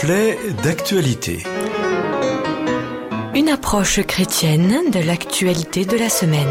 Reflet 0.00 0.38
d'actualité. 0.62 1.42
Une 3.34 3.50
approche 3.50 4.00
chrétienne 4.06 4.90
de 4.90 4.98
l'actualité 4.98 5.84
de 5.84 5.98
la 5.98 6.08
semaine. 6.08 6.48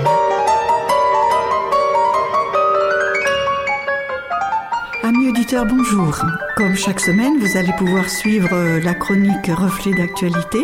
Amis 5.01 5.29
auditeurs, 5.29 5.65
bonjour. 5.65 6.15
Comme 6.57 6.75
chaque 6.75 6.99
semaine, 6.99 7.39
vous 7.39 7.57
allez 7.57 7.73
pouvoir 7.75 8.07
suivre 8.07 8.55
la 8.83 8.93
chronique 8.93 9.47
Reflet 9.47 9.93
d'actualité. 9.93 10.59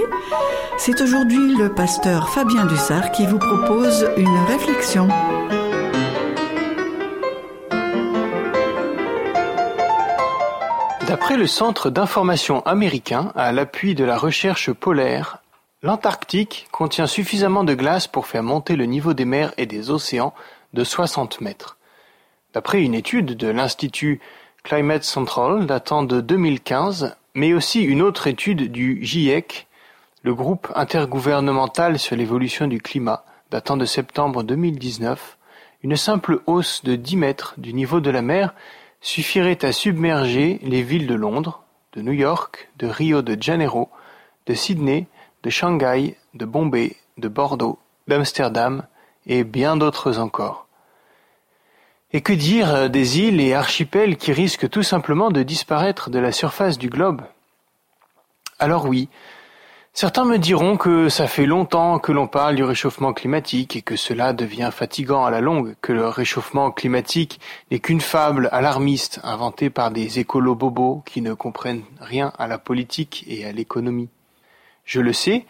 C'est 0.78 1.02
aujourd'hui 1.02 1.56
le 1.58 1.74
pasteur 1.74 2.30
Fabien 2.30 2.68
Dussard 2.68 3.12
qui 3.14 3.26
vous 3.26 3.40
propose 3.40 4.08
une 4.16 4.38
réflexion. 4.48 5.08
D'après 11.16 11.38
le 11.38 11.48
Centre 11.48 11.90
d'information 11.90 12.60
américain, 12.66 13.32
à 13.36 13.54
l'appui 13.54 13.96
de 13.96 14.04
la 14.04 14.18
recherche 14.18 14.74
polaire, 14.74 15.38
l'Antarctique 15.82 16.68
contient 16.74 17.08
suffisamment 17.08 17.64
de 17.64 17.74
glace 17.74 18.06
pour 18.06 18.28
faire 18.28 18.44
monter 18.44 18.76
le 18.76 18.84
niveau 18.84 19.14
des 19.14 19.24
mers 19.24 19.54
et 19.56 19.66
des 19.66 19.92
océans 19.92 20.34
de 20.74 20.84
60 20.84 21.40
mètres. 21.40 21.78
D'après 22.54 22.82
une 22.82 22.94
étude 22.94 23.38
de 23.38 23.48
l'Institut 23.48 24.20
Climate 24.64 25.06
Central 25.06 25.66
datant 25.66 26.04
de 26.04 26.20
2015, 26.20 27.16
mais 27.34 27.54
aussi 27.54 27.82
une 27.82 28.02
autre 28.02 28.28
étude 28.28 28.70
du 28.70 29.00
GIEC, 29.02 29.68
le 30.22 30.36
groupe 30.36 30.68
intergouvernemental 30.76 31.98
sur 31.98 32.18
l'évolution 32.18 32.68
du 32.68 32.82
climat, 32.82 33.24
datant 33.52 33.78
de 33.78 33.86
septembre 33.86 34.44
2019, 34.44 35.38
une 35.82 35.96
simple 35.96 36.42
hausse 36.46 36.84
de 36.84 36.98
10 36.98 37.16
mètres 37.16 37.54
du 37.56 37.74
niveau 37.74 38.02
de 38.02 38.10
la 38.10 38.22
mer 38.22 38.54
suffirait 39.06 39.64
à 39.64 39.72
submerger 39.72 40.60
les 40.64 40.82
villes 40.82 41.06
de 41.06 41.14
Londres, 41.14 41.62
de 41.94 42.02
New 42.02 42.12
York, 42.12 42.72
de 42.80 42.88
Rio 42.88 43.22
de 43.22 43.40
Janeiro, 43.40 43.92
de 44.48 44.56
Sydney, 44.56 45.06
de 45.44 45.52
Shanghai, 45.52 46.18
de 46.34 46.44
Bombay, 46.44 46.96
de 47.20 47.28
Bordeaux, 47.28 47.78
d'Amsterdam 48.08 48.88
et 49.28 49.44
bien 49.44 49.78
d'autres 49.78 50.18
encore. 50.18 50.66
Et 52.14 52.22
que 52.22 52.34
dire 52.34 52.90
des 52.90 53.20
îles 53.20 53.40
et 53.42 53.54
archipels 53.54 54.18
qui 54.18 54.34
risquent 54.34 54.70
tout 54.70 54.84
simplement 54.84 55.30
de 55.30 55.44
disparaître 55.44 56.10
de 56.10 56.18
la 56.18 56.32
surface 56.32 56.80
du 56.80 56.90
globe? 56.90 57.22
Alors 58.58 58.88
oui, 58.88 59.08
Certains 59.98 60.26
me 60.26 60.38
diront 60.38 60.76
que 60.76 61.08
ça 61.08 61.26
fait 61.26 61.46
longtemps 61.46 62.00
que 62.00 62.12
l'on 62.12 62.28
parle 62.28 62.56
du 62.56 62.66
réchauffement 62.66 63.14
climatique 63.14 63.78
et 63.78 63.82
que 63.82 63.96
cela 63.96 64.34
devient 64.34 64.70
fatigant 64.74 65.24
à 65.24 65.32
la 65.32 65.40
longue, 65.40 65.78
que 65.80 65.94
le 65.94 66.06
réchauffement 66.10 66.70
climatique 66.70 67.40
n'est 67.72 67.80
qu'une 67.80 68.02
fable 68.02 68.50
alarmiste 68.52 69.22
inventée 69.24 69.70
par 69.70 69.92
des 69.92 70.20
écolos 70.20 70.54
bobos 70.54 71.02
qui 71.06 71.22
ne 71.22 71.34
comprennent 71.34 71.86
rien 72.02 72.34
à 72.38 72.48
la 72.48 72.58
politique 72.58 73.24
et 73.26 73.46
à 73.46 73.54
l'économie. 73.54 74.10
Je 74.84 75.00
le 75.00 75.14
sais, 75.14 75.46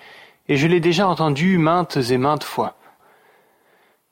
et 0.48 0.58
je 0.58 0.68
l'ai 0.68 0.80
déjà 0.80 1.08
entendu 1.08 1.58
maintes 1.58 1.98
et 1.98 2.20
maintes 2.20 2.44
fois. 2.44 2.76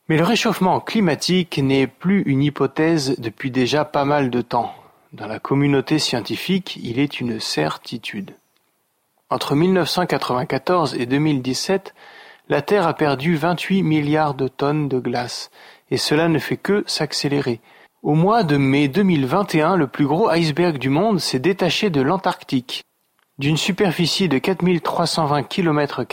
Mais 0.09 0.17
le 0.17 0.23
réchauffement 0.23 0.79
climatique 0.79 1.59
n'est 1.59 1.85
plus 1.85 2.23
une 2.23 2.41
hypothèse 2.41 3.19
depuis 3.19 3.51
déjà 3.51 3.85
pas 3.85 4.03
mal 4.03 4.31
de 4.31 4.41
temps. 4.41 4.73
Dans 5.11 5.27
la 5.27 5.37
communauté 5.37 5.99
scientifique, 5.99 6.79
il 6.81 6.97
est 6.97 7.19
une 7.19 7.39
certitude. 7.39 8.33
Entre 9.29 9.55
1994 9.55 10.95
et 10.95 11.05
2017, 11.05 11.93
la 12.49 12.61
Terre 12.61 12.87
a 12.87 12.93
perdu 12.93 13.35
28 13.35 13.83
milliards 13.83 14.33
de 14.33 14.47
tonnes 14.47 14.87
de 14.89 14.99
glace, 14.99 15.49
et 15.89 15.97
cela 15.97 16.27
ne 16.27 16.39
fait 16.39 16.57
que 16.57 16.83
s'accélérer. 16.87 17.61
Au 18.03 18.15
mois 18.15 18.43
de 18.43 18.57
mai 18.57 18.89
2021, 18.89 19.77
le 19.77 19.87
plus 19.87 20.05
gros 20.05 20.29
iceberg 20.29 20.77
du 20.77 20.89
monde 20.89 21.19
s'est 21.19 21.39
détaché 21.39 21.89
de 21.89 22.01
l'Antarctique. 22.01 22.83
D'une 23.39 23.57
superficie 23.57 24.29
de 24.29 24.37
4320 24.37 25.43
km, 25.43 26.03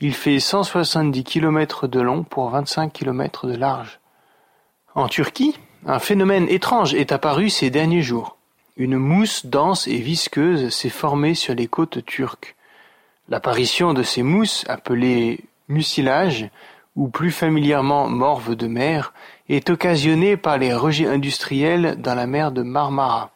il 0.00 0.14
fait 0.14 0.38
170 0.38 1.24
km 1.24 1.88
de 1.88 2.00
long 2.00 2.22
pour 2.22 2.50
25 2.50 2.92
km 2.92 3.48
de 3.48 3.56
large. 3.56 4.00
En 4.94 5.08
Turquie, 5.08 5.58
un 5.86 5.98
phénomène 5.98 6.48
étrange 6.48 6.94
est 6.94 7.10
apparu 7.10 7.50
ces 7.50 7.70
derniers 7.70 8.02
jours. 8.02 8.37
Une 8.78 8.96
mousse 8.96 9.44
dense 9.44 9.88
et 9.88 9.98
visqueuse 9.98 10.68
s'est 10.68 10.88
formée 10.88 11.34
sur 11.34 11.52
les 11.52 11.66
côtes 11.66 12.04
turques. 12.04 12.54
L'apparition 13.28 13.92
de 13.92 14.04
ces 14.04 14.22
mousses, 14.22 14.64
appelées 14.68 15.40
mucilage, 15.66 16.48
ou 16.94 17.08
plus 17.08 17.32
familièrement 17.32 18.08
morve 18.08 18.54
de 18.54 18.68
mer, 18.68 19.12
est 19.48 19.68
occasionnée 19.68 20.36
par 20.36 20.58
les 20.58 20.72
rejets 20.72 21.08
industriels 21.08 21.96
dans 21.98 22.14
la 22.14 22.28
mer 22.28 22.52
de 22.52 22.62
Marmara. 22.62 23.32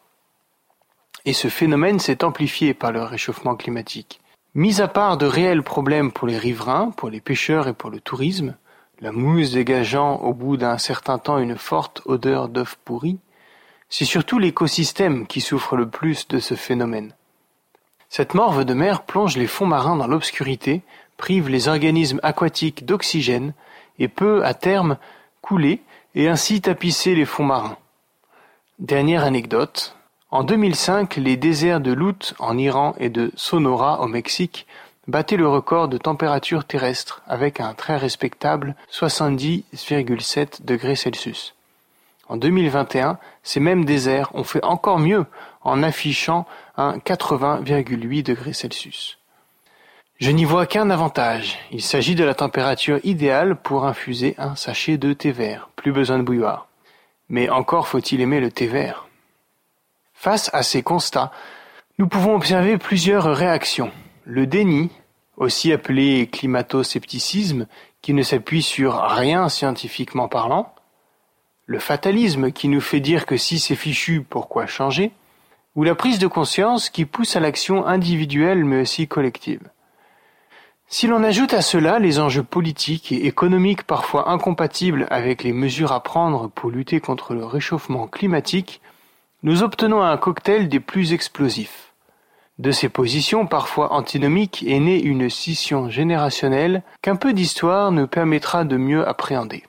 Et 1.25 1.32
ce 1.32 1.48
phénomène 1.48 1.98
s'est 1.98 2.22
amplifié 2.22 2.72
par 2.72 2.92
le 2.92 3.03
réchauffement 3.03 3.56
climatique. 3.56 4.20
Mis 4.54 4.80
à 4.80 4.86
part 4.86 5.16
de 5.16 5.26
réels 5.26 5.64
problèmes 5.64 6.12
pour 6.12 6.28
les 6.28 6.38
riverains, 6.38 6.92
pour 6.92 7.10
les 7.10 7.20
pêcheurs 7.20 7.66
et 7.66 7.74
pour 7.74 7.91
le 7.91 7.98
tourisme, 7.98 8.54
la 9.00 9.10
mousse 9.10 9.50
dégageant 9.50 10.19
au 10.19 10.34
bout 10.34 10.56
d'un 10.56 10.78
certain 10.78 11.19
temps 11.19 11.38
une 11.38 11.56
forte 11.56 12.00
odeur 12.06 12.48
d'œuf 12.48 12.78
pourri, 12.84 13.19
c'est 13.92 14.06
surtout 14.06 14.38
l'écosystème 14.38 15.26
qui 15.26 15.42
souffre 15.42 15.76
le 15.76 15.86
plus 15.86 16.26
de 16.28 16.38
ce 16.38 16.54
phénomène. 16.54 17.12
Cette 18.08 18.32
morve 18.32 18.64
de 18.64 18.72
mer 18.72 19.03
plonge 19.03 19.36
les 19.36 19.47
fonds 19.47 19.66
marins 19.66 19.97
dans 19.97 20.06
l'obscurité, 20.06 20.80
prive 21.19 21.50
les 21.50 21.69
organismes 21.69 22.19
aquatiques 22.22 22.86
d'oxygène 22.86 23.53
et 23.98 24.08
peut, 24.08 24.47
à 24.47 24.54
terme, 24.54 24.97
couler 25.42 25.82
et 26.14 26.30
ainsi 26.30 26.62
tapisser 26.62 27.14
les 27.14 27.26
fonds 27.26 27.44
marins. 27.44 27.76
Dernière 28.78 29.25
anecdote, 29.25 29.94
en 30.30 30.42
2005, 30.42 31.16
les 31.16 31.36
déserts 31.36 31.82
de 31.82 31.92
Lut 31.92 32.32
en 32.38 32.56
Iran 32.56 32.94
et 32.98 33.10
de 33.10 33.30
Sonora 33.36 34.00
au 34.00 34.06
Mexique 34.06 34.66
battaient 35.06 35.36
le 35.36 35.48
record 35.48 35.88
de 35.88 35.98
température 35.98 36.64
terrestre 36.64 37.20
avec 37.26 37.60
un 37.60 37.74
très 37.74 37.98
respectable 37.98 38.74
70,7 38.91 40.64
degrés 40.64 40.97
Celsius. 40.97 41.54
En 42.28 42.37
2021, 42.37 43.19
ces 43.43 43.60
mêmes 43.60 43.84
déserts 43.84 44.34
ont 44.34 44.44
fait 44.44 44.65
encore 44.65 44.99
mieux 44.99 45.27
en 45.62 45.83
affichant 45.83 46.47
un 46.77 46.99
80,8 46.99 48.22
degrés 48.22 48.53
Celsius. 48.53 49.19
Je 50.19 50.31
n'y 50.31 50.44
vois 50.44 50.66
qu'un 50.66 50.91
avantage. 50.91 51.59
Il 51.72 51.83
s'agit 51.83 52.15
de 52.15 52.22
la 52.22 52.34
température 52.34 53.00
idéale 53.03 53.56
pour 53.56 53.87
infuser 53.87 54.37
un 54.38 54.55
sachet 54.55 54.97
de 54.97 55.12
thé 55.12 55.33
vert. 55.33 55.69
Plus 55.75 55.91
besoin 55.91 56.19
de 56.19 56.22
bouilloire. 56.22 56.69
Mais 57.28 57.49
encore 57.49 57.88
faut-il 57.88 58.21
aimer 58.21 58.39
le 58.39 58.50
thé 58.50 58.69
vert. 58.69 59.09
Face 60.15 60.49
à 60.53 60.62
ces 60.62 60.83
constats, 60.83 61.33
nous 61.99 62.06
pouvons 62.06 62.37
observer 62.37 62.78
plusieurs 62.78 63.25
réactions. 63.37 63.91
Le 64.25 64.47
déni, 64.47 64.91
aussi 65.37 65.72
appelé 65.72 66.28
climato-scepticisme, 66.28 67.66
qui 68.00 68.15
ne 68.15 68.22
s'appuie 68.22 68.62
sur 68.62 69.00
rien 69.00 69.49
scientifiquement 69.49 70.28
parlant, 70.28 70.72
le 71.72 71.78
fatalisme 71.78 72.53
qui 72.53 72.69
nous 72.69 72.83
fait 72.83 73.00
dire 73.00 73.25
que 73.25 73.38
si 73.38 73.59
c'est 73.59 73.77
fichu, 73.77 74.21
pourquoi 74.21 74.66
changer, 74.66 75.10
ou 75.75 75.84
la 75.84 75.94
prise 75.94 76.19
de 76.19 76.27
conscience 76.27 76.91
qui 76.91 77.06
pousse 77.06 77.34
à 77.34 77.41
l'action 77.41 77.87
individuelle 77.87 78.62
mais 78.66 78.83
aussi 78.83 79.09
collective? 79.09 79.62
Si 80.87 81.06
l'on 81.06 81.25
ajoute 81.25 81.55
à 81.55 81.62
cela 81.62 81.99
les 81.99 82.19
enjeux 82.19 82.43
politiques 82.43 83.10
et 83.10 83.27
économiques 83.27 83.84
parfois 83.84 84.28
incompatibles 84.28 85.06
avec 85.09 85.43
les 85.43 85.55
mesures 85.55 85.93
à 85.93 86.03
prendre 86.03 86.50
pour 86.50 86.71
lutter 86.71 87.00
contre 87.00 87.33
le 87.33 87.47
réchauffement 87.47 88.06
climatique, 88.06 88.83
nous 89.43 89.62
obtenons 89.62 90.03
un 90.03 90.19
cocktail 90.19 90.69
des 90.69 90.78
plus 90.78 91.15
explosifs. 91.15 91.94
De 92.59 92.71
ces 92.71 92.91
positions 92.91 93.47
parfois 93.47 93.94
antinomiques 93.94 94.62
est 94.69 94.78
née 94.78 95.00
une 95.00 95.31
scission 95.31 95.89
générationnelle 95.89 96.83
qu'un 97.00 97.16
peu 97.16 97.33
d'histoire 97.33 97.93
nous 97.93 98.06
permettra 98.06 98.65
de 98.65 98.77
mieux 98.77 99.09
appréhender. 99.09 99.62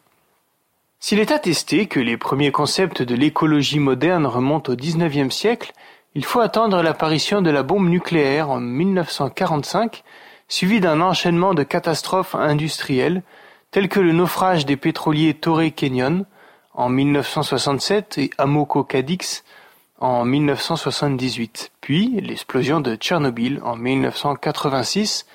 S'il 1.06 1.20
est 1.20 1.34
attesté 1.34 1.88
que 1.88 2.00
les 2.00 2.16
premiers 2.16 2.54
concepts 2.54 3.02
de 3.02 3.14
l'écologie 3.14 3.80
moderne 3.80 4.26
remontent 4.26 4.72
au 4.72 4.76
XIXe 4.78 5.36
siècle, 5.36 5.74
il 6.16 6.24
faut 6.24 6.40
attendre 6.40 6.82
l'apparition 6.82 7.42
de 7.42 7.50
la 7.50 7.62
bombe 7.62 7.90
nucléaire 7.90 8.50
en 8.50 8.62
1945, 8.62 10.02
suivie 10.48 10.80
d'un 10.80 11.02
enchaînement 11.02 11.54
de 11.54 11.64
catastrophes 11.64 12.36
industrielles, 12.36 13.22
telles 13.70 13.90
que 13.90 14.00
le 14.00 14.14
naufrage 14.14 14.66
des 14.66 14.78
pétroliers 14.78 15.34
Torrey 15.34 15.72
Canyon 15.72 16.24
en 16.74 16.88
1967 16.88 18.18
et 18.20 18.30
Amoco 18.38 18.86
Cadix 18.86 19.44
en 20.00 20.24
1978, 20.24 21.74
puis 21.82 22.22
l'explosion 22.22 22.80
de 22.80 22.96
Tchernobyl 22.96 23.60
en 23.66 23.76
1986 23.76 25.26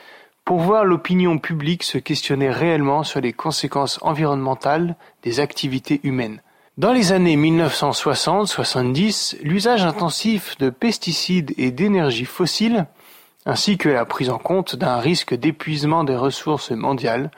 pour 0.49 0.61
voir 0.61 0.87
l'opinion 0.87 1.37
publique 1.37 1.83
se 1.83 1.99
questionner 1.99 2.49
réellement 2.49 3.05
sur 3.05 3.21
les 3.21 3.35
conséquences 3.35 3.99
environnementales 4.01 4.97
des 5.23 5.41
activités 5.41 6.01
humaines. 6.05 6.41
Dans 6.79 6.95
les 6.95 7.13
années 7.13 7.37
1960-70, 7.37 9.43
l'usage 9.43 9.85
intensif 9.85 10.57
de 10.57 10.71
pesticides 10.71 11.53
et 11.59 11.71
d'énergie 11.71 12.25
fossile, 12.25 12.87
ainsi 13.45 13.77
que 13.77 13.91
la 13.91 14.07
prise 14.07 14.31
en 14.31 14.39
compte 14.39 14.75
d'un 14.75 14.97
risque 14.97 15.35
d'épuisement 15.35 16.03
des 16.03 16.17
ressources 16.17 16.71
mondiales, 16.71 17.31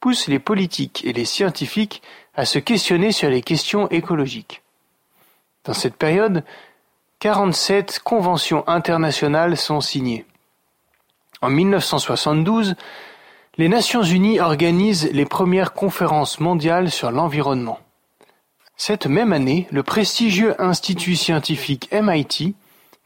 pousse 0.00 0.26
les 0.26 0.40
politiques 0.40 1.04
et 1.04 1.12
les 1.12 1.26
scientifiques 1.26 2.02
à 2.34 2.44
se 2.44 2.58
questionner 2.58 3.12
sur 3.12 3.30
les 3.30 3.42
questions 3.42 3.86
écologiques. 3.90 4.62
Dans 5.62 5.74
cette 5.74 5.94
période, 5.94 6.42
47 7.20 8.00
conventions 8.00 8.66
internationales 8.66 9.56
sont 9.56 9.80
signées. 9.80 10.26
En 11.40 11.50
1972, 11.50 12.74
les 13.56 13.68
Nations 13.68 14.02
unies 14.02 14.40
organisent 14.40 15.10
les 15.12 15.26
premières 15.26 15.72
conférences 15.72 16.40
mondiales 16.40 16.90
sur 16.90 17.10
l'environnement. 17.10 17.80
Cette 18.76 19.06
même 19.06 19.32
année, 19.32 19.66
le 19.70 19.82
prestigieux 19.82 20.60
institut 20.62 21.16
scientifique 21.16 21.90
MIT 21.92 22.54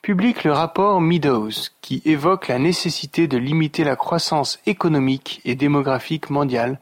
publie 0.02 0.34
le 0.44 0.52
rapport 0.52 1.00
Meadows, 1.00 1.70
qui 1.80 2.02
évoque 2.04 2.48
la 2.48 2.58
nécessité 2.58 3.28
de 3.28 3.38
limiter 3.38 3.84
la 3.84 3.96
croissance 3.96 4.58
économique 4.66 5.40
et 5.44 5.54
démographique 5.54 6.28
mondiale 6.28 6.78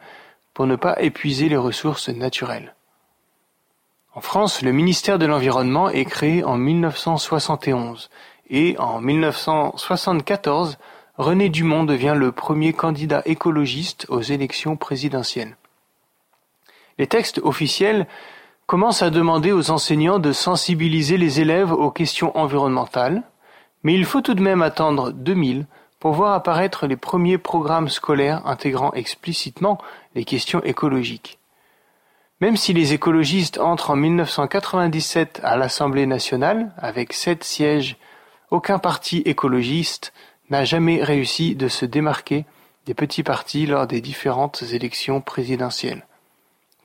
pour 0.54 0.66
ne 0.66 0.76
pas 0.76 1.00
épuiser 1.00 1.48
les 1.48 1.56
ressources 1.56 2.08
naturelles. 2.08 2.74
En 4.14 4.20
France, 4.20 4.62
le 4.62 4.72
ministère 4.72 5.18
de 5.18 5.26
l'Environnement 5.26 5.88
est 5.88 6.04
créé 6.04 6.42
en 6.42 6.56
1971 6.56 8.10
et 8.48 8.76
en 8.78 9.00
1974, 9.00 10.78
René 11.20 11.50
Dumont 11.50 11.84
devient 11.84 12.14
le 12.16 12.32
premier 12.32 12.72
candidat 12.72 13.20
écologiste 13.26 14.06
aux 14.08 14.22
élections 14.22 14.76
présidentielles. 14.76 15.58
Les 16.96 17.06
textes 17.06 17.42
officiels 17.44 18.06
commencent 18.66 19.02
à 19.02 19.10
demander 19.10 19.52
aux 19.52 19.70
enseignants 19.70 20.18
de 20.18 20.32
sensibiliser 20.32 21.18
les 21.18 21.42
élèves 21.42 21.72
aux 21.72 21.90
questions 21.90 22.34
environnementales, 22.38 23.22
mais 23.82 23.92
il 23.92 24.06
faut 24.06 24.22
tout 24.22 24.32
de 24.32 24.40
même 24.40 24.62
attendre 24.62 25.10
2000 25.10 25.66
pour 25.98 26.14
voir 26.14 26.32
apparaître 26.32 26.86
les 26.86 26.96
premiers 26.96 27.36
programmes 27.36 27.90
scolaires 27.90 28.40
intégrant 28.46 28.94
explicitement 28.94 29.76
les 30.14 30.24
questions 30.24 30.62
écologiques. 30.64 31.38
Même 32.40 32.56
si 32.56 32.72
les 32.72 32.94
écologistes 32.94 33.58
entrent 33.58 33.90
en 33.90 33.96
1997 33.96 35.42
à 35.44 35.58
l'Assemblée 35.58 36.06
nationale, 36.06 36.72
avec 36.78 37.12
sept 37.12 37.44
sièges, 37.44 37.98
aucun 38.50 38.78
parti 38.78 39.18
écologiste 39.26 40.14
n'a 40.50 40.64
jamais 40.64 41.02
réussi 41.02 41.54
de 41.54 41.68
se 41.68 41.86
démarquer 41.86 42.44
des 42.86 42.94
petits 42.94 43.22
partis 43.22 43.66
lors 43.66 43.86
des 43.86 44.00
différentes 44.00 44.62
élections 44.72 45.20
présidentielles. 45.20 46.06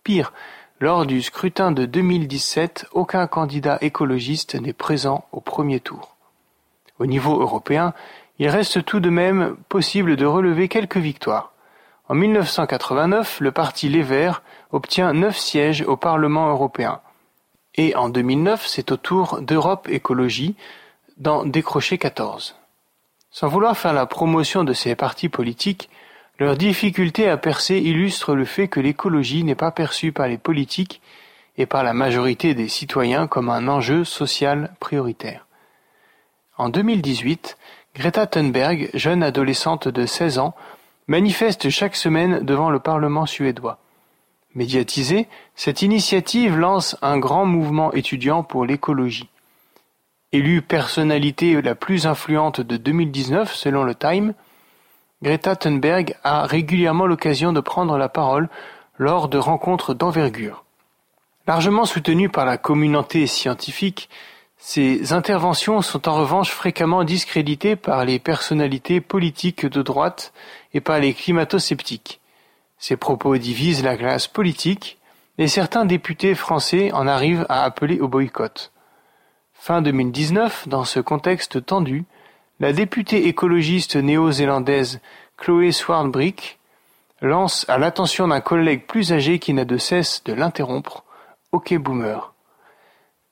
Pire, 0.04 0.34
lors 0.80 1.06
du 1.06 1.22
scrutin 1.22 1.72
de 1.72 1.86
2017, 1.86 2.88
aucun 2.92 3.28
candidat 3.28 3.78
écologiste 3.82 4.56
n'est 4.56 4.74
présent 4.74 5.26
au 5.32 5.40
premier 5.40 5.80
tour. 5.80 6.16
Au 7.00 7.06
niveau 7.06 7.42
européen, 7.42 7.94
il 8.40 8.50
reste 8.50 8.84
tout 8.84 9.00
de 9.00 9.10
même 9.10 9.56
possible 9.70 10.16
de 10.16 10.26
relever 10.26 10.68
quelques 10.68 10.98
victoires. 10.98 11.54
En 12.08 12.16
1989, 12.16 13.40
le 13.40 13.52
parti 13.52 13.90
Les 13.90 14.04
Verts 14.04 14.44
obtient 14.72 15.14
neuf 15.14 15.38
sièges 15.38 15.82
au 15.88 15.96
Parlement 15.96 16.50
européen. 16.50 17.00
Et 17.76 17.96
en 17.96 18.10
2009, 18.10 18.68
c'est 18.68 18.92
au 18.92 18.98
tour 18.98 19.42
d'Europe 19.42 19.88
Écologie 19.90 20.56
d'en 21.18 21.46
décrocher 21.46 21.98
14. 21.98 22.56
Sans 23.36 23.50
vouloir 23.50 23.78
faire 23.78 23.92
la 23.92 24.06
promotion 24.06 24.64
de 24.64 24.72
ces 24.72 24.96
partis 24.96 25.28
politiques, 25.28 25.90
leur 26.40 26.56
difficulté 26.56 27.28
à 27.28 27.36
percer 27.36 27.80
illustre 27.80 28.34
le 28.34 28.46
fait 28.46 28.70
que 28.70 28.80
l'écologie 28.80 29.44
n'est 29.44 29.56
pas 29.56 29.72
perçue 29.72 30.14
par 30.14 30.30
les 30.30 30.38
politiques 30.38 31.02
et 31.58 31.66
par 31.66 31.84
la 31.84 31.94
majorité 31.94 32.54
des 32.54 32.70
citoyens 32.70 33.28
comme 33.28 33.50
un 33.50 33.68
enjeu 33.68 34.06
social 34.06 34.74
prioritaire. 34.80 35.48
En 36.58 36.70
2018, 36.70 37.58
Greta 37.94 38.26
Thunberg, 38.26 38.90
jeune 38.94 39.22
adolescente 39.22 39.90
de 39.90 40.06
16 40.06 40.40
ans, 40.40 40.56
manifeste 41.08 41.70
chaque 41.70 41.98
semaine 41.98 42.40
devant 42.40 42.70
le 42.70 42.80
Parlement 42.80 43.26
suédois. 43.26 43.80
Médiatisée, 44.54 45.28
cette 45.56 45.82
initiative 45.82 46.58
lance 46.58 46.96
un 47.02 47.18
grand 47.18 47.46
mouvement 47.46 47.92
étudiant 47.92 48.44
pour 48.44 48.66
l'écologie. 48.66 49.28
Élue 50.36 50.62
personnalité 50.62 51.62
la 51.62 51.76
plus 51.76 52.08
influente 52.08 52.60
de 52.60 52.76
2019 52.76 53.56
selon 53.56 53.86
le 53.86 53.96
Time, 53.96 54.34
Greta 55.24 55.56
Thunberg 55.56 56.18
a 56.26 56.46
régulièrement 56.46 57.06
l'occasion 57.06 57.54
de 57.54 57.62
prendre 57.62 57.98
la 57.98 58.10
parole 58.10 58.50
lors 58.98 59.30
de 59.30 59.38
rencontres 59.38 59.94
d'envergure. 59.94 60.66
Largement 61.48 61.86
soutenue 61.86 62.28
par 62.28 62.44
la 62.44 62.58
communauté 62.58 63.28
scientifique, 63.28 64.10
ces 64.58 65.14
interventions 65.14 65.82
sont 65.82 66.10
en 66.10 66.16
revanche 66.16 66.50
fréquemment 66.50 67.06
discréditées 67.06 67.78
par 67.78 68.04
les 68.04 68.20
personnalités 68.20 69.00
politiques 69.00 69.66
de 69.66 69.82
droite 69.82 70.34
et 70.74 70.82
par 70.82 71.00
les 71.00 71.14
climato-sceptiques. 71.14 72.20
Ces 72.78 72.98
propos 72.98 73.38
divisent 73.38 73.86
la 73.86 73.96
classe 73.96 74.28
politique 74.28 74.98
et 75.38 75.48
certains 75.48 75.86
députés 75.86 76.36
français 76.36 76.92
en 76.92 77.08
arrivent 77.08 77.46
à 77.48 77.64
appeler 77.64 78.02
au 78.02 78.10
boycott. 78.10 78.74
Fin 79.68 79.82
2019, 79.82 80.68
dans 80.68 80.84
ce 80.84 81.00
contexte 81.00 81.66
tendu, 81.66 82.06
la 82.60 82.72
députée 82.72 83.28
écologiste 83.28 83.96
néo-zélandaise 83.96 85.02
Chloé 85.38 85.72
Swartbrick 85.72 86.60
lance 87.20 87.66
à 87.68 87.80
l'attention 87.80 88.28
d'un 88.28 88.42
collègue 88.42 88.86
plus 88.86 89.12
âgé 89.12 89.40
qui 89.40 89.56
n'a 89.56 89.66
de 89.66 89.78
cesse 89.78 90.24
de 90.24 90.34
l'interrompre 90.34 91.04
Ok 91.52 91.74
boomer. 91.80 92.32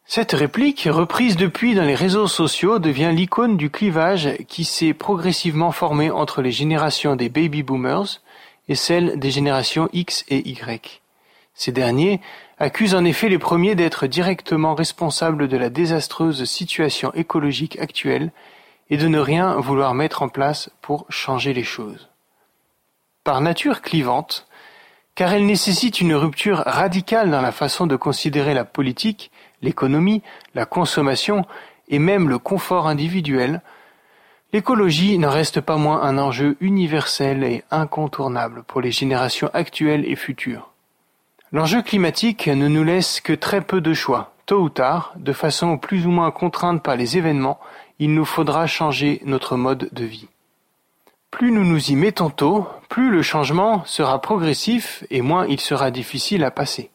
Cette 0.06 0.32
réplique, 0.32 0.88
reprise 0.90 1.36
depuis 1.36 1.76
dans 1.76 1.86
les 1.86 1.94
réseaux 1.94 2.26
sociaux, 2.26 2.80
devient 2.80 3.12
l'icône 3.14 3.56
du 3.56 3.70
clivage 3.70 4.36
qui 4.48 4.66
s'est 4.66 4.96
progressivement 4.96 5.72
formé 5.72 6.10
entre 6.10 6.42
les 6.42 6.52
générations 6.52 7.16
des 7.16 7.30
baby 7.30 7.62
boomers 7.62 8.22
et 8.68 8.74
celles 8.74 9.20
des 9.20 9.30
générations 9.30 9.88
X 9.94 10.26
et 10.30 10.50
Y. 10.50 11.04
Ces 11.54 11.72
derniers 11.72 12.22
accusent 12.60 12.96
en 12.96 13.06
effet 13.06 13.30
les 13.30 13.40
premiers 13.40 13.76
d'être 13.76 14.08
directement 14.08 14.76
responsables 14.76 15.48
de 15.48 15.58
la 15.58 15.70
désastreuse 15.70 16.44
situation 16.46 17.14
écologique 17.14 17.80
actuelle 17.80 18.32
et 18.90 18.98
de 18.98 19.08
ne 19.08 19.20
rien 19.20 19.56
vouloir 19.56 19.94
mettre 19.94 20.22
en 20.22 20.30
place 20.30 20.70
pour 20.82 21.06
changer 21.10 21.54
les 21.54 21.64
choses. 21.64 22.10
Par 23.24 23.42
nature 23.42 23.82
clivante, 23.82 24.48
car 25.16 25.34
elle 25.34 25.46
nécessite 25.46 26.02
une 26.02 26.16
rupture 26.16 26.58
radicale 26.66 27.32
dans 27.32 27.42
la 27.42 27.52
façon 27.52 27.88
de 27.88 27.96
considérer 27.96 28.54
la 28.54 28.66
politique, 28.66 29.32
l'économie, 29.62 30.22
la 30.56 30.66
consommation 30.66 31.46
et 31.88 32.00
même 32.00 32.30
le 32.30 32.40
confort 32.40 32.88
individuel, 32.88 33.62
l'écologie 34.52 35.18
n'en 35.18 35.30
reste 35.30 35.62
pas 35.62 35.78
moins 35.78 36.02
un 36.02 36.18
enjeu 36.18 36.58
universel 36.60 37.44
et 37.44 37.64
incontournable 37.72 38.64
pour 38.64 38.82
les 38.82 38.92
générations 38.92 39.50
actuelles 39.54 40.06
et 40.06 40.16
futures. 40.16 40.73
L'enjeu 41.54 41.84
climatique 41.84 42.48
ne 42.48 42.68
nous 42.68 42.84
laisse 42.84 43.22
que 43.22 43.32
très 43.32 43.62
peu 43.62 43.80
de 43.80 43.94
choix. 43.94 44.34
Tôt 44.48 44.60
ou 44.60 44.70
tard, 44.70 45.13
de 45.18 45.34
façon 45.34 45.77
plus 45.77 46.08
ou 46.08 46.10
moins 46.10 46.32
contrainte 46.32 46.82
par 46.82 46.96
les 46.96 47.16
événements, 47.16 47.60
il 48.00 48.16
nous 48.16 48.25
faudra 48.25 48.66
changer 48.66 49.22
notre 49.24 49.56
mode 49.56 49.88
de 49.92 50.04
vie. 50.04 50.27
Plus 51.30 51.51
nous 51.51 51.63
nous 51.63 51.92
y 51.92 51.96
mettons 51.96 52.32
tôt, 52.32 52.68
plus 52.89 53.12
le 53.12 53.22
changement 53.22 53.86
sera 53.86 54.20
progressif 54.20 55.04
et 55.12 55.22
moins 55.22 55.46
il 55.46 55.60
sera 55.60 55.92
difficile 55.92 56.44
à 56.44 56.50
passer. 56.50 56.89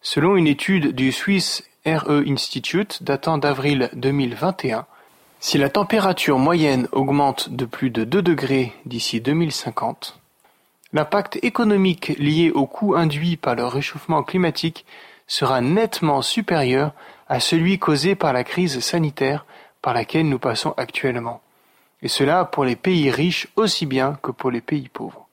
Selon 0.00 0.34
une 0.36 0.48
étude 0.48 0.96
du 0.96 1.12
Swiss 1.12 1.62
RE 1.86 2.24
Institute 2.26 3.04
datant 3.04 3.38
d'avril 3.38 3.88
2021, 3.92 4.84
si 5.38 5.58
la 5.58 5.68
température 5.68 6.40
moyenne 6.40 6.88
augmente 6.90 7.50
de 7.50 7.66
plus 7.66 7.90
de 7.90 8.02
2 8.02 8.20
degrés 8.20 8.72
d'ici 8.84 9.20
2050, 9.20 10.18
l'impact 10.92 11.38
économique 11.42 12.08
lié 12.18 12.50
aux 12.50 12.66
coûts 12.66 12.94
induits 12.94 13.36
par 13.36 13.54
le 13.54 13.64
réchauffement 13.64 14.22
climatique 14.22 14.84
sera 15.26 15.60
nettement 15.60 16.22
supérieur 16.22 16.92
à 17.28 17.40
celui 17.40 17.78
causé 17.78 18.14
par 18.14 18.32
la 18.32 18.44
crise 18.44 18.80
sanitaire 18.80 19.46
par 19.80 19.94
laquelle 19.94 20.28
nous 20.28 20.38
passons 20.38 20.74
actuellement, 20.76 21.40
et 22.02 22.08
cela 22.08 22.44
pour 22.44 22.64
les 22.64 22.76
pays 22.76 23.10
riches 23.10 23.48
aussi 23.56 23.86
bien 23.86 24.18
que 24.22 24.30
pour 24.30 24.50
les 24.50 24.60
pays 24.60 24.88
pauvres. 24.88 25.26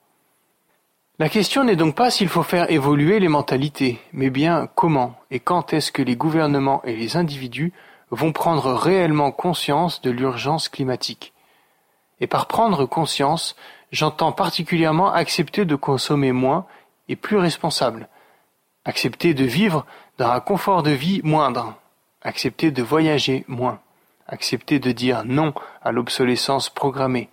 La 1.19 1.27
question 1.27 1.65
n'est 1.65 1.75
donc 1.75 1.95
pas 1.95 2.11
s'il 2.11 2.29
faut 2.29 2.43
faire 2.43 2.71
évoluer 2.71 3.19
les 3.19 3.27
mentalités, 3.27 3.99
mais 4.13 4.29
bien 4.29 4.69
comment 4.73 5.15
et 5.31 5.41
quand 5.41 5.73
est-ce 5.73 5.91
que 5.91 6.01
les 6.01 6.15
gouvernements 6.15 6.81
et 6.85 6.95
les 6.95 7.17
individus 7.17 7.73
vont 8.09 8.31
prendre 8.31 8.71
réellement 8.73 9.31
conscience 9.31 10.01
de 10.01 10.11
l'urgence 10.11 10.69
climatique. 10.69 11.33
Et 12.21 12.27
par 12.27 12.47
prendre 12.47 12.85
conscience, 12.85 13.55
j'entends 13.91 14.31
particulièrement 14.31 15.11
accepter 15.11 15.65
de 15.65 15.75
consommer 15.75 16.31
moins 16.31 16.65
et 17.07 17.15
plus 17.15 17.37
responsable, 17.37 18.07
accepter 18.85 19.33
de 19.33 19.45
vivre 19.45 19.85
dans 20.17 20.29
un 20.29 20.39
confort 20.39 20.83
de 20.83 20.91
vie 20.91 21.21
moindre, 21.23 21.75
accepter 22.21 22.71
de 22.71 22.83
voyager 22.83 23.45
moins, 23.47 23.79
accepter 24.27 24.79
de 24.79 24.91
dire 24.91 25.23
non 25.25 25.53
à 25.81 25.91
l'obsolescence 25.91 26.69
programmée, 26.69 27.29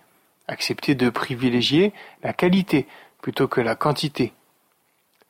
accepter 0.47 0.95
de 0.95 1.09
privilégier 1.09 1.93
la 2.23 2.33
qualité 2.33 2.87
plutôt 3.21 3.47
que 3.47 3.61
la 3.61 3.75
quantité. 3.75 4.33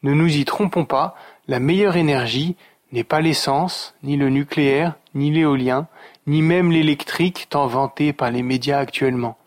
Ne 0.03 0.13
nous 0.13 0.37
y 0.37 0.45
trompons 0.45 0.85
pas, 0.85 1.15
la 1.47 1.59
meilleure 1.59 1.97
énergie 1.97 2.55
n'est 2.91 3.03
pas 3.03 3.19
l'essence, 3.19 3.95
ni 4.03 4.15
le 4.15 4.29
nucléaire, 4.29 4.93
ni 5.13 5.31
l'éolien, 5.31 5.87
ni 6.27 6.41
même 6.41 6.71
l'électrique 6.71 7.47
tant 7.49 7.67
vanté 7.67 8.13
par 8.13 8.31
les 8.31 8.43
médias 8.43 8.79
actuellement. 8.79 9.37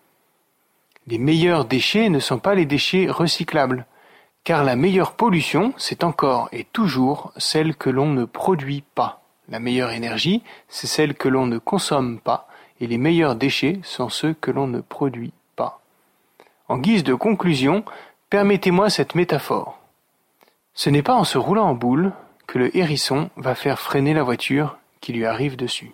Les 1.06 1.18
meilleurs 1.18 1.64
déchets 1.64 2.08
ne 2.08 2.18
sont 2.18 2.38
pas 2.38 2.54
les 2.54 2.66
déchets 2.66 3.08
recyclables, 3.08 3.86
car 4.44 4.64
la 4.64 4.76
meilleure 4.76 5.12
pollution, 5.12 5.72
c'est 5.76 6.04
encore 6.04 6.48
et 6.52 6.64
toujours 6.64 7.32
celle 7.36 7.74
que 7.74 7.90
l'on 7.90 8.06
ne 8.06 8.24
produit 8.24 8.84
pas, 8.94 9.22
La 9.48 9.58
meilleure 9.58 9.90
énergie, 9.90 10.42
c'est 10.68 10.86
celle 10.86 11.14
que 11.14 11.28
l'on 11.28 11.46
ne 11.46 11.58
consomme 11.58 12.20
pas, 12.20 12.46
et 12.80 12.86
les 12.86 12.98
meilleurs 12.98 13.34
déchets 13.34 13.80
sont 13.82 14.08
ceux 14.08 14.32
que 14.34 14.50
l'on 14.50 14.66
ne 14.66 14.80
produit 14.80 15.32
pas. 15.56 15.80
En 16.68 16.78
guise 16.78 17.02
de 17.02 17.14
conclusion, 17.14 17.84
permettez-moi 18.30 18.90
cette 18.90 19.14
métaphore. 19.14 19.78
Ce 20.74 20.88
n'est 20.88 21.02
pas 21.02 21.16
en 21.16 21.24
se 21.24 21.36
roulant 21.36 21.66
en 21.66 21.74
boule 21.74 22.12
que 22.46 22.58
le 22.58 22.76
hérisson 22.76 23.30
va 23.36 23.54
faire 23.54 23.78
freiner 23.78 24.14
la 24.14 24.22
voiture 24.22 24.78
qui 25.00 25.12
lui 25.12 25.26
arrive 25.26 25.56
dessus. 25.56 25.92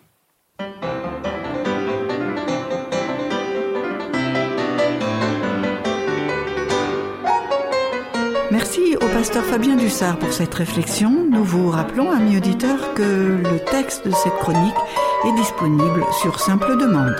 Merci 8.56 8.96
au 8.96 9.06
pasteur 9.08 9.44
Fabien 9.44 9.76
Dussard 9.76 10.18
pour 10.18 10.32
cette 10.32 10.54
réflexion. 10.54 11.26
Nous 11.30 11.44
vous 11.44 11.68
rappelons, 11.68 12.10
amis 12.10 12.38
auditeurs, 12.38 12.94
que 12.94 13.02
le 13.02 13.58
texte 13.70 14.06
de 14.06 14.12
cette 14.12 14.32
chronique 14.38 14.74
est 15.28 15.32
disponible 15.32 16.02
sur 16.22 16.40
simple 16.40 16.78
demande. 16.78 17.16